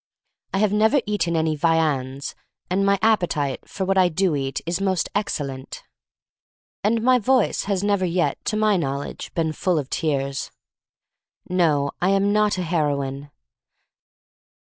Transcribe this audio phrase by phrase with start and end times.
[0.51, 2.33] I have never eatqn any viands,
[2.71, 5.83] and my appetite for what I do eat is most excellent.
[6.83, 8.77] And my voice has never THE STORY OF MARY MAC LANE I4I yet, to my
[8.95, 10.51] knowledge, been full of tears.
[11.47, 13.29] No, I am not a heroine.